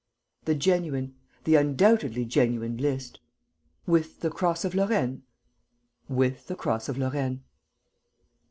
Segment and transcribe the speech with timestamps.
[0.45, 1.13] "The genuine,
[1.43, 3.19] the undoubtedly genuine list."
[3.85, 5.21] "With the cross of Lorraine?"
[6.09, 7.43] "With the cross of Lorraine."